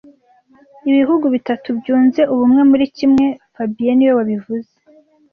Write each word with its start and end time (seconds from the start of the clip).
Ibi 0.87 0.95
bihugu 1.03 1.25
bitatu 1.35 1.67
byunze 1.79 2.21
ubumwe 2.33 2.61
muri 2.69 2.85
kimwe 2.97 3.25
fabien 3.55 3.93
niwe 3.95 4.13
wabivuze 4.19 4.71